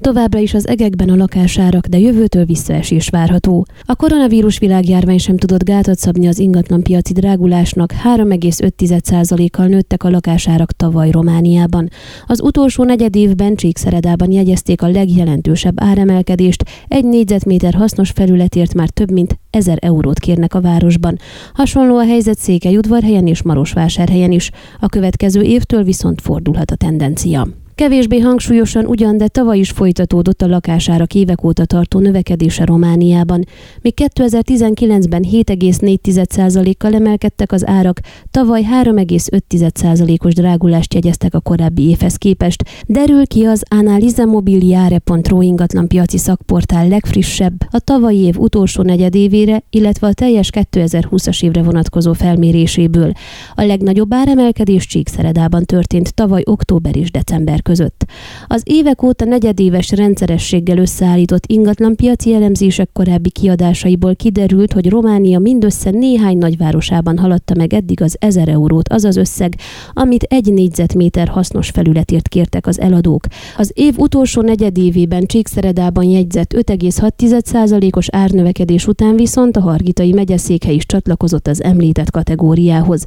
Továbbra 0.00 0.38
is 0.38 0.54
az 0.54 0.68
egekben 0.68 1.08
a 1.08 1.16
lakásárak, 1.16 1.86
de 1.86 1.98
jövőtől 1.98 2.44
visszaesés 2.44 3.08
várható. 3.08 3.66
A 3.84 3.96
koronavírus 3.96 4.58
világjárvány 4.58 5.18
sem 5.18 5.36
tudott 5.36 5.64
gátat 5.64 5.98
szabni 5.98 6.26
az 6.26 6.38
ingatlanpiaci 6.38 7.12
drágulásnak, 7.12 7.92
3,5%-kal 8.04 9.66
nőttek 9.66 10.04
a 10.04 10.10
lakásárak 10.10 10.72
tavaly 10.72 11.10
Romániában. 11.10 11.88
Az 12.26 12.42
utolsó 12.42 12.84
negyed 12.84 13.16
évben 13.16 13.54
Csíkszeredában 13.54 14.30
jegyezték 14.30 14.82
a 14.82 14.88
legjelentősebb 14.88 15.82
áremelkedést, 15.82 16.64
egy 16.88 17.04
négyzetméter 17.04 17.74
hasznos 17.74 18.10
felületért 18.10 18.74
már 18.74 18.88
több 18.88 19.10
mint 19.10 19.38
1000 19.50 19.78
eurót 19.80 20.18
kérnek 20.18 20.54
a 20.54 20.60
városban. 20.60 21.18
Hasonló 21.54 21.96
a 21.96 22.04
helyzet 22.04 22.38
Székelyudvarhelyen 22.38 23.26
és 23.26 23.42
Marosvásárhelyen 23.42 24.32
is. 24.32 24.50
A 24.80 24.86
következő 24.86 25.42
évtől 25.42 25.82
viszont 25.82 26.20
fordulhat 26.20 26.70
a 26.70 26.76
tendencia. 26.76 27.59
Kevésbé 27.80 28.18
hangsúlyosan 28.18 28.86
ugyan, 28.86 29.16
de 29.16 29.28
tavaly 29.28 29.58
is 29.58 29.70
folytatódott 29.70 30.42
a 30.42 30.46
lakásárak 30.46 31.14
évek 31.14 31.44
óta 31.44 31.64
tartó 31.64 31.98
növekedése 31.98 32.64
Romániában. 32.64 33.44
Míg 33.80 33.94
2019-ben 34.14 35.24
7,4%-kal 35.32 36.94
emelkedtek 36.94 37.52
az 37.52 37.66
árak, 37.66 38.00
tavaly 38.30 38.62
3,5%-os 38.82 40.34
drágulást 40.34 40.94
jegyeztek 40.94 41.34
a 41.34 41.40
korábbi 41.40 41.88
évhez 41.88 42.16
képest. 42.16 42.64
Derül 42.86 43.26
ki 43.26 43.44
az 43.44 43.62
analizamobiliare.ro 43.68 45.40
ingatlanpiaci 45.40 46.18
szakportál 46.18 46.88
legfrissebb, 46.88 47.54
a 47.70 47.78
tavalyi 47.78 48.18
év 48.18 48.38
utolsó 48.38 48.82
negyedévére, 48.82 49.62
illetve 49.70 50.06
a 50.06 50.12
teljes 50.12 50.50
2020-as 50.52 51.42
évre 51.44 51.62
vonatkozó 51.62 52.12
felméréséből. 52.12 53.12
A 53.54 53.62
legnagyobb 53.62 54.14
áremelkedés 54.14 54.86
Csíkszeredában 54.86 55.64
történt 55.64 56.14
tavaly 56.14 56.42
október 56.44 56.96
és 56.96 57.10
december 57.10 57.62
között 57.62 57.68
között. 57.70 58.04
Az 58.46 58.62
évek 58.64 59.02
óta 59.02 59.24
negyedéves 59.24 59.90
rendszerességgel 59.90 60.78
összeállított 60.78 61.46
ingatlanpiaci 61.46 62.34
elemzések 62.34 62.88
korábbi 62.92 63.30
kiadásaiból 63.30 64.16
kiderült, 64.16 64.72
hogy 64.72 64.88
Románia 64.88 65.38
mindössze 65.38 65.90
néhány 65.90 66.38
nagyvárosában 66.38 67.18
haladta 67.18 67.54
meg 67.56 67.72
eddig 67.72 68.02
az 68.02 68.16
1000 68.20 68.48
eurót, 68.48 68.88
az 68.88 69.04
az 69.04 69.16
összeg, 69.16 69.54
amit 69.92 70.22
egy 70.22 70.52
négyzetméter 70.52 71.28
hasznos 71.28 71.68
felületért 71.70 72.28
kértek 72.28 72.66
az 72.66 72.80
eladók. 72.80 73.24
Az 73.56 73.70
év 73.74 73.98
utolsó 73.98 74.40
negyedévében 74.42 75.26
Csíkszeredában 75.26 76.04
jegyzett 76.04 76.52
5,6%-os 76.52 78.06
árnövekedés 78.10 78.86
után 78.86 79.16
viszont 79.16 79.56
a 79.56 79.60
Hargitai 79.60 80.12
megyeszékhely 80.12 80.74
is 80.74 80.86
csatlakozott 80.86 81.46
az 81.46 81.62
említett 81.62 82.10
kategóriához. 82.10 83.04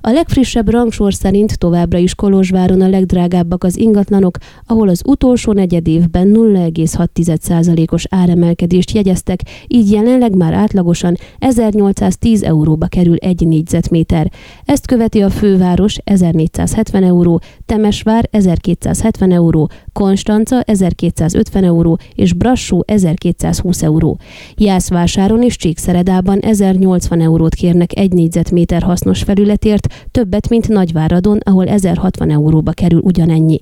A 0.00 0.10
legfrissebb 0.10 0.68
rangsor 0.68 1.14
szerint 1.14 1.58
továbbra 1.58 1.98
is 1.98 2.14
Kolozsváron 2.14 2.80
a 2.80 2.88
legdrágábbak 2.88 3.64
az 3.64 3.76
ingatlan 3.76 4.03
ingatlanok, 4.10 4.36
ahol 4.66 4.88
az 4.88 5.02
utolsó 5.06 5.52
negyed 5.52 5.88
évben 5.88 6.32
0,6%-os 6.34 8.04
áremelkedést 8.10 8.90
jegyeztek, 8.90 9.40
így 9.66 9.90
jelenleg 9.90 10.36
már 10.36 10.52
átlagosan 10.52 11.16
1810 11.38 12.42
euróba 12.42 12.86
kerül 12.86 13.16
egy 13.16 13.46
négyzetméter. 13.46 14.30
Ezt 14.64 14.86
követi 14.86 15.22
a 15.22 15.30
főváros 15.30 15.98
1470 16.04 17.02
euró, 17.02 17.40
Temesvár 17.66 18.28
1270 18.30 19.30
euró, 19.30 19.70
Konstanca 19.94 20.60
1250 20.60 21.64
euró 21.64 21.98
és 22.14 22.32
Brassó 22.32 22.84
1220 22.86 23.82
euró. 23.82 24.18
Jászvásáron 24.56 25.42
és 25.42 25.56
Csíkszeredában 25.56 26.38
1080 26.38 27.20
eurót 27.20 27.54
kérnek 27.54 27.98
egy 27.98 28.12
négyzetméter 28.12 28.82
hasznos 28.82 29.22
felületért, 29.22 30.08
többet, 30.10 30.48
mint 30.48 30.68
Nagyváradon, 30.68 31.38
ahol 31.44 31.66
1060 31.66 32.30
euróba 32.30 32.70
kerül 32.70 33.00
ugyanennyi. 33.02 33.58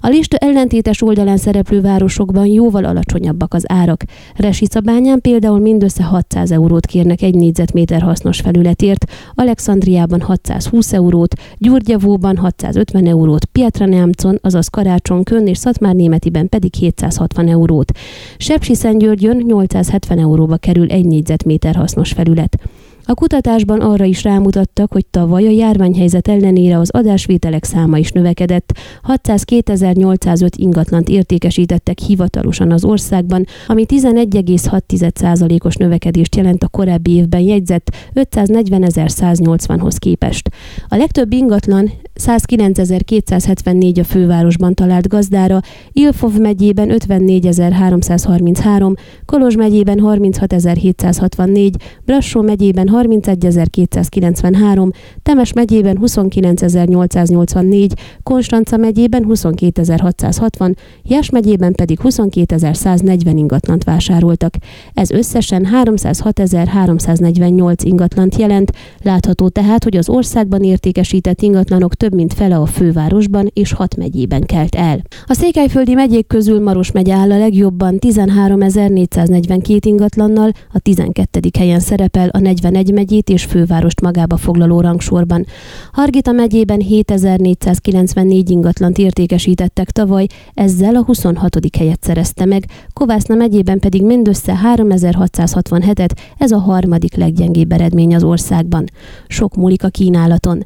A 0.00 0.08
lista 0.08 0.36
ellentétes 0.36 1.02
oldalán 1.02 1.36
szereplő 1.36 1.80
városokban 1.80 2.46
jóval 2.46 2.84
alacsonyabbak 2.84 3.54
az 3.54 3.64
árak. 3.66 4.04
Resicabányán 4.36 5.20
például 5.20 5.58
mindössze 5.58 6.02
600 6.02 6.50
eurót 6.50 6.86
kérnek 6.86 7.22
egy 7.22 7.34
négyzetméter 7.34 8.02
hasznos 8.02 8.40
felületért, 8.40 9.04
Alexandriában 9.34 10.20
620 10.20 10.92
eurót, 10.92 11.34
Gyurgyavóban 11.58 12.36
650 12.36 13.06
eurót, 13.06 13.44
Pietraneamcon, 13.44 14.38
azaz 14.42 14.68
Karácsonkön 14.68 15.46
és 15.46 15.58
Szatmár-Németiben 15.70 16.48
pedig 16.48 16.74
760 16.74 17.48
eurót. 17.48 17.92
Sepsi-Szentgyörgyön 18.36 19.36
870 19.36 20.18
euróba 20.18 20.56
kerül 20.56 20.90
egy 20.90 21.04
négyzetméter 21.04 21.74
hasznos 21.74 22.12
felület. 22.12 22.58
A 23.04 23.14
kutatásban 23.14 23.80
arra 23.80 24.04
is 24.04 24.22
rámutattak, 24.22 24.92
hogy 24.92 25.06
tavaly 25.06 25.46
a 25.46 25.50
járványhelyzet 25.50 26.28
ellenére 26.28 26.78
az 26.78 26.90
adásvételek 26.90 27.64
száma 27.64 27.98
is 27.98 28.10
növekedett. 28.10 28.78
602.805 29.08 30.48
ingatlant 30.56 31.08
értékesítettek 31.08 31.98
hivatalosan 31.98 32.70
az 32.72 32.84
országban, 32.84 33.44
ami 33.66 33.84
11,6%-os 33.88 35.74
növekedést 35.74 36.36
jelent 36.36 36.62
a 36.62 36.68
korábbi 36.68 37.10
évben 37.10 37.40
jegyzett 37.40 37.96
540.180-hoz 38.14 39.96
képest. 39.96 40.50
A 40.88 40.96
legtöbb 40.96 41.32
ingatlan 41.32 41.90
109.274 42.26 44.00
a 44.00 44.04
fővárosban 44.04 44.74
talált 44.74 45.08
gazdára, 45.08 45.60
Ilfov 45.92 46.38
megyében 46.38 46.88
54.333, 46.90 48.96
Kolozs 49.26 49.56
megyében 49.56 50.00
36.764, 50.02 51.72
Brassó 52.04 52.40
megyében 52.40 52.90
31.293, 52.92 54.90
Temes 55.22 55.52
megyében 55.52 55.98
29.884, 56.02 57.90
Konstanca 58.22 58.76
megyében 58.76 59.24
22.660, 59.28 60.74
Jas 61.02 61.30
megyében 61.30 61.72
pedig 61.72 61.98
22.140 62.02 63.32
ingatlant 63.34 63.84
vásároltak. 63.84 64.54
Ez 64.94 65.10
összesen 65.10 65.68
306.348 65.84 67.74
ingatlant 67.82 68.36
jelent, 68.36 68.72
látható 69.02 69.48
tehát, 69.48 69.84
hogy 69.84 69.96
az 69.96 70.08
országban 70.08 70.62
értékesített 70.62 71.42
ingatlanok 71.42 71.94
több 71.94 72.09
mint 72.14 72.34
fele 72.34 72.56
a 72.56 72.66
fővárosban 72.66 73.50
és 73.52 73.72
hat 73.72 73.96
megyében 73.96 74.40
kelt 74.40 74.74
el. 74.74 75.00
A 75.26 75.34
székelyföldi 75.34 75.94
megyék 75.94 76.26
közül 76.26 76.60
Maros 76.60 76.92
megye 76.92 77.14
áll 77.14 77.32
a 77.32 77.38
legjobban 77.38 77.96
13.442 77.98 79.78
ingatlannal, 79.80 80.50
a 80.72 80.78
12. 80.78 81.40
helyen 81.58 81.80
szerepel 81.80 82.28
a 82.28 82.38
41 82.38 82.92
megyét 82.92 83.28
és 83.28 83.44
fővárost 83.44 84.00
magába 84.00 84.36
foglaló 84.36 84.80
rangsorban. 84.80 85.46
Hargita 85.92 86.32
megyében 86.32 86.80
7494 86.80 88.50
ingatlant 88.50 88.98
értékesítettek 88.98 89.90
tavaly, 89.90 90.26
ezzel 90.54 90.94
a 90.94 91.04
26. 91.04 91.58
helyet 91.78 92.02
szerezte 92.02 92.44
meg, 92.44 92.64
Kovászna 92.92 93.34
megyében 93.34 93.78
pedig 93.78 94.04
mindössze 94.04 94.60
3667-et, 94.76 96.10
ez 96.38 96.50
a 96.50 96.58
harmadik 96.58 97.14
leggyengébb 97.16 97.72
eredmény 97.72 98.14
az 98.14 98.22
országban. 98.22 98.84
Sok 99.26 99.56
múlik 99.56 99.84
a 99.84 99.88
kínálaton. 99.88 100.64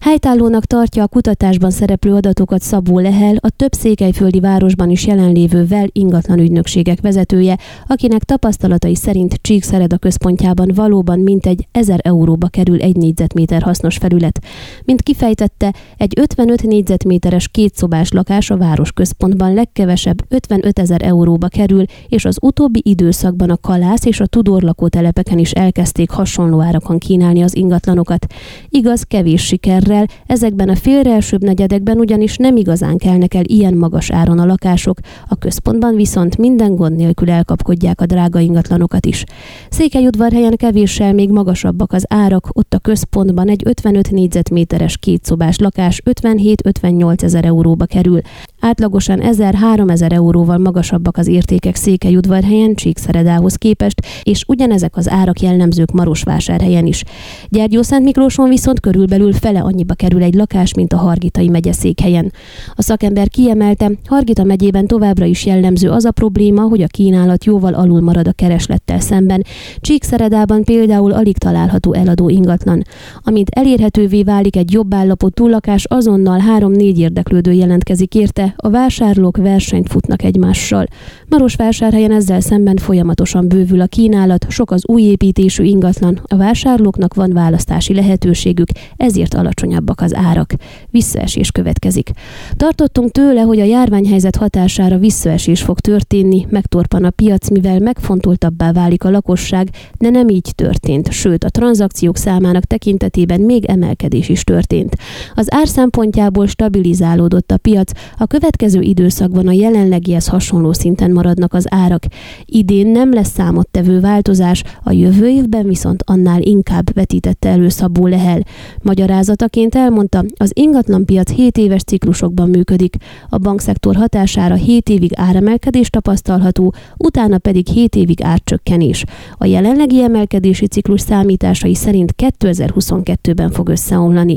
Helytállónak 0.00 0.64
tartja 0.86 1.02
a 1.02 1.08
kutatásban 1.08 1.70
szereplő 1.70 2.14
adatokat 2.14 2.62
Szabó 2.62 2.98
Lehel, 2.98 3.36
a 3.40 3.50
több 3.50 3.72
székelyföldi 3.72 4.40
városban 4.40 4.90
is 4.90 5.06
jelenlévő 5.06 5.66
VEL 5.66 5.88
ingatlan 5.92 6.38
ügynökségek 6.38 7.00
vezetője, 7.00 7.58
akinek 7.86 8.24
tapasztalatai 8.24 8.94
szerint 8.94 9.38
Csíkszereda 9.40 9.98
központjában 9.98 10.70
valóban 10.74 11.18
mintegy 11.18 11.68
1000 11.72 12.00
euróba 12.02 12.48
kerül 12.48 12.80
egy 12.80 12.96
négyzetméter 12.96 13.62
hasznos 13.62 13.96
felület. 13.96 14.40
Mint 14.84 15.02
kifejtette, 15.02 15.74
egy 15.96 16.12
55 16.16 16.62
négyzetméteres 16.62 17.48
kétszobás 17.48 18.10
lakás 18.10 18.50
a 18.50 18.56
városközpontban 18.56 19.54
legkevesebb 19.54 20.24
55 20.28 20.78
ezer 20.78 21.02
euróba 21.02 21.48
kerül, 21.48 21.84
és 22.08 22.24
az 22.24 22.38
utóbbi 22.40 22.80
időszakban 22.84 23.50
a 23.50 23.56
Kalász 23.56 24.04
és 24.04 24.20
a 24.20 24.26
Tudor 24.26 24.62
lakótelepeken 24.62 25.38
is 25.38 25.50
elkezdték 25.50 26.10
hasonló 26.10 26.60
árakon 26.60 26.98
kínálni 26.98 27.42
az 27.42 27.56
ingatlanokat. 27.56 28.26
Igaz, 28.68 29.02
kevés 29.02 29.44
sikerrel, 29.44 30.06
ezekben 30.26 30.65
a 30.68 30.76
félreelsőbb 30.76 31.42
negyedekben 31.42 31.98
ugyanis 31.98 32.36
nem 32.36 32.56
igazán 32.56 32.96
kelnek 32.96 33.34
el 33.34 33.44
ilyen 33.44 33.74
magas 33.74 34.10
áron 34.10 34.38
a 34.38 34.46
lakások, 34.46 34.98
a 35.28 35.36
központban 35.36 35.94
viszont 35.94 36.36
minden 36.36 36.76
gond 36.76 36.96
nélkül 36.96 37.30
elkapkodják 37.30 38.00
a 38.00 38.06
drága 38.06 38.38
ingatlanokat 38.38 39.06
is. 39.06 39.24
Székelyudvarhelyen 39.70 40.56
kevéssel 40.56 41.12
még 41.12 41.30
magasabbak 41.30 41.92
az 41.92 42.04
árak, 42.08 42.48
ott 42.52 42.74
a 42.74 42.78
központban 42.78 43.48
egy 43.48 43.62
55 43.64 44.10
négyzetméteres 44.10 44.98
kétszobás 44.98 45.58
lakás 45.58 46.02
57-58 46.04 47.22
ezer 47.22 47.44
euróba 47.44 47.84
kerül. 47.84 48.20
Átlagosan 48.60 49.20
1000-3000 49.22 50.12
euróval 50.12 50.58
magasabbak 50.58 51.16
az 51.16 51.26
értékek 51.26 51.74
Székelyudvarhelyen, 51.74 52.74
Csíkszeredához 52.74 53.54
képest, 53.54 54.06
és 54.22 54.44
ugyanezek 54.46 54.96
az 54.96 55.10
árak 55.10 55.40
jellemzők 55.40 55.90
Marosvásárhelyen 55.92 56.86
is. 56.86 57.04
Gyergyószent 57.48 58.04
Miklóson 58.04 58.48
viszont 58.48 58.80
körülbelül 58.80 59.32
fele 59.32 59.60
annyiba 59.60 59.94
kerül 59.94 60.22
egy 60.22 60.34
lakás, 60.34 60.74
mint 60.74 60.92
a 60.92 60.96
Hargitai 60.96 61.48
megye 61.48 61.72
székhelyen. 61.72 62.32
A 62.74 62.82
szakember 62.82 63.28
kiemelte, 63.28 63.90
Hargita 64.04 64.44
megyében 64.44 64.86
továbbra 64.86 65.24
is 65.24 65.46
jellemző 65.46 65.90
az 65.90 66.04
a 66.04 66.10
probléma, 66.10 66.62
hogy 66.62 66.82
a 66.82 66.86
kínálat 66.86 67.44
jóval 67.44 67.74
alul 67.74 68.00
marad 68.00 68.28
a 68.28 68.32
kereslettel 68.32 69.00
szemben. 69.00 69.44
Csíkszeredában 69.80 70.64
például 70.64 71.12
alig 71.12 71.38
található 71.38 71.92
eladó 71.92 72.28
ingatlan. 72.28 72.82
Amint 73.22 73.48
elérhetővé 73.50 74.22
válik 74.22 74.56
egy 74.56 74.72
jobb 74.72 74.94
állapotú 74.94 75.48
lakás, 75.48 75.84
azonnal 75.84 76.38
három-négy 76.38 76.98
érdeklődő 76.98 77.52
jelentkezik 77.52 78.14
érte, 78.14 78.54
a 78.56 78.70
vásárlók 78.70 79.36
versenyt 79.36 79.88
futnak 79.88 80.22
egymással. 80.22 80.86
Marosvásárhelyen 81.28 82.12
ezzel 82.12 82.40
szemben 82.40 82.76
folyamatosan 82.76 83.48
bővül 83.48 83.80
a 83.80 83.86
kínálat, 83.86 84.46
sok 84.48 84.70
az 84.70 84.82
új 84.86 85.02
építésű 85.02 85.64
ingatlan, 85.64 86.20
a 86.24 86.36
vásárlóknak 86.36 87.14
van 87.14 87.32
választási 87.32 87.94
lehetőségük, 87.94 88.68
ezért 88.96 89.34
alacsonyabbak 89.34 90.00
az 90.00 90.14
árak. 90.14 90.52
Visszaesés 90.90 91.50
következik. 91.50 92.10
Tartottunk 92.52 93.10
tőle, 93.10 93.40
hogy 93.40 93.60
a 93.60 93.64
járványhelyzet 93.64 94.36
hatására 94.36 94.98
visszaesés 94.98 95.62
fog 95.62 95.80
történni, 95.80 96.46
megtorpan 96.50 97.04
a 97.04 97.10
piac, 97.10 97.50
mivel 97.50 97.78
megfontoltabbá 97.78 98.72
válik 98.72 99.04
a 99.04 99.10
lakosság, 99.10 99.68
de 99.98 100.10
nem 100.10 100.28
így 100.28 100.52
történt, 100.54 101.12
sőt 101.12 101.44
a 101.44 101.50
tranzakciók 101.50 102.16
számának 102.16 102.64
tekintetében 102.64 103.40
még 103.40 103.64
emelkedés 103.64 104.28
is 104.28 104.44
történt. 104.44 104.96
Az 105.34 105.46
ár 105.50 105.68
szempontjából 105.68 106.46
stabilizálódott 106.46 107.50
a 107.50 107.56
piac, 107.56 107.90
a 108.18 108.26
következő 108.38 108.80
időszakban 108.80 109.48
a 109.48 109.52
jelenlegihez 109.52 110.28
hasonló 110.28 110.72
szinten 110.72 111.10
maradnak 111.10 111.54
az 111.54 111.66
árak. 111.68 112.02
Idén 112.44 112.86
nem 112.86 113.12
lesz 113.12 113.32
számottevő 113.32 114.00
változás, 114.00 114.62
a 114.82 114.92
jövő 114.92 115.28
évben 115.28 115.66
viszont 115.66 116.02
annál 116.06 116.42
inkább 116.42 116.94
vetítette 116.94 117.48
elő 117.48 117.68
Szabó 117.68 118.06
Lehel. 118.06 118.40
Magyarázataként 118.82 119.74
elmondta, 119.74 120.24
az 120.36 120.50
ingatlanpiac 120.54 121.30
7 121.30 121.58
éves 121.58 121.82
ciklusokban 121.82 122.48
működik. 122.48 122.96
A 123.28 123.38
bankszektor 123.38 123.96
hatására 123.96 124.54
7 124.54 124.88
évig 124.88 125.10
áremelkedés 125.14 125.90
tapasztalható, 125.90 126.74
utána 126.96 127.38
pedig 127.38 127.66
7 127.66 127.96
évig 127.96 128.22
árcsökkenés. 128.22 129.04
A 129.38 129.46
jelenlegi 129.46 130.02
emelkedési 130.02 130.66
ciklus 130.66 131.00
számításai 131.00 131.74
szerint 131.74 132.14
2022-ben 132.16 133.50
fog 133.50 133.68
összeomlani. 133.68 134.36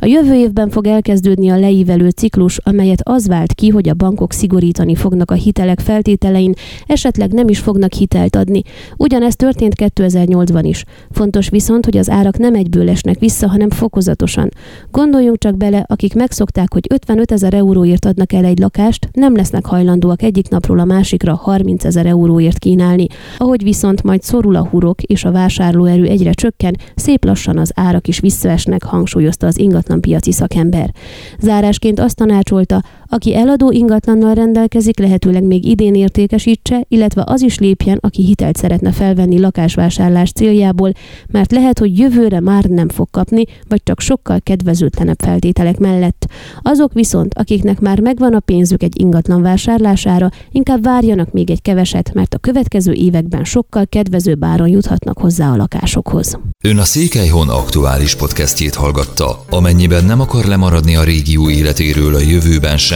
A 0.00 0.06
jövő 0.06 0.34
évben 0.34 0.68
fog 0.68 0.86
elkezdődni 0.86 1.48
a 1.48 1.58
leívelő 1.58 2.08
ciklus, 2.08 2.58
amelyet 2.58 3.00
az 3.02 3.26
vált 3.26 3.52
ki, 3.52 3.68
hogy 3.68 3.88
a 3.88 3.94
bankok 3.94 4.32
szigorítani 4.32 4.94
fognak 4.94 5.30
a 5.30 5.34
hitelek 5.34 5.80
feltételein, 5.80 6.54
esetleg 6.86 7.32
nem 7.32 7.48
is 7.48 7.58
fognak 7.58 7.92
hitelt 7.92 8.36
adni. 8.36 8.62
Ugyanezt 8.96 9.38
történt 9.38 9.74
2008-ban 9.76 10.62
is. 10.62 10.84
Fontos 11.10 11.48
viszont, 11.48 11.84
hogy 11.84 11.96
az 11.96 12.10
árak 12.10 12.38
nem 12.38 12.54
egyből 12.54 12.88
esnek 12.88 13.18
vissza, 13.18 13.48
hanem 13.48 13.70
fokozatosan. 13.70 14.48
Gondoljunk 14.90 15.38
csak 15.38 15.56
bele, 15.56 15.84
akik 15.88 16.14
megszokták, 16.14 16.72
hogy 16.72 16.86
55 16.90 17.32
ezer 17.32 17.54
euróért 17.54 18.04
adnak 18.04 18.32
el 18.32 18.44
egy 18.44 18.58
lakást, 18.58 19.08
nem 19.12 19.36
lesznek 19.36 19.66
hajlandóak 19.66 20.22
egyik 20.22 20.48
napról 20.48 20.78
a 20.78 20.84
másikra 20.84 21.34
30 21.34 21.84
ezer 21.84 22.06
euróért 22.06 22.58
kínálni. 22.58 23.06
Ahogy 23.38 23.62
viszont 23.62 24.02
majd 24.02 24.22
szorul 24.22 24.56
a 24.56 24.66
hurok 24.66 25.02
és 25.02 25.24
a 25.24 25.32
vásárlóerő 25.32 26.04
egyre 26.04 26.32
csökken, 26.32 26.76
szép 26.94 27.24
lassan 27.24 27.58
az 27.58 27.72
árak 27.74 28.08
is 28.08 28.20
visszaesnek, 28.20 28.82
hangsúlyozta 28.82 29.46
az 29.46 29.58
ingatlan 29.58 29.84
piaci 30.00 30.32
szakember. 30.32 30.90
Zárásként 31.38 32.00
azt 32.00 32.16
tanácsolta, 32.16 32.82
aki 33.08 33.36
eladó 33.36 33.70
ingatlannal 33.70 34.34
rendelkezik, 34.34 34.98
lehetőleg 34.98 35.42
még 35.42 35.64
idén 35.64 35.94
értékesítse, 35.94 36.84
illetve 36.88 37.22
az 37.26 37.42
is 37.42 37.58
lépjen, 37.58 37.98
aki 38.00 38.24
hitelt 38.24 38.56
szeretne 38.56 38.92
felvenni 38.92 39.40
lakásvásárlás 39.40 40.32
céljából, 40.32 40.92
mert 41.30 41.52
lehet, 41.52 41.78
hogy 41.78 41.98
jövőre 41.98 42.40
már 42.40 42.64
nem 42.64 42.88
fog 42.88 43.10
kapni, 43.10 43.44
vagy 43.68 43.82
csak 43.82 44.00
sokkal 44.00 44.40
kedvezőtlenebb 44.42 45.20
feltételek 45.24 45.78
mellett. 45.78 46.26
Azok 46.62 46.92
viszont, 46.92 47.34
akiknek 47.34 47.80
már 47.80 48.00
megvan 48.00 48.34
a 48.34 48.40
pénzük 48.40 48.82
egy 48.82 49.00
ingatlan 49.00 49.42
vásárlására, 49.42 50.30
inkább 50.50 50.82
várjanak 50.82 51.32
még 51.32 51.50
egy 51.50 51.62
keveset, 51.62 52.14
mert 52.14 52.34
a 52.34 52.38
következő 52.38 52.92
években 52.92 53.44
sokkal 53.44 53.86
kedvezőbb 53.86 54.44
áron 54.44 54.68
juthatnak 54.68 55.18
hozzá 55.18 55.52
a 55.52 55.56
lakásokhoz. 55.56 56.38
Ön 56.64 56.78
a 56.78 56.84
Székelyhon 56.84 57.48
aktuális 57.48 58.14
podcastjét 58.14 58.74
hallgatta. 58.74 59.44
Amennyiben 59.50 60.04
nem 60.04 60.20
akar 60.20 60.44
lemaradni 60.44 60.96
a 60.96 61.04
régió 61.04 61.50
életéről 61.50 62.14
a 62.14 62.20
jövőben 62.20 62.76
sem, 62.76 62.95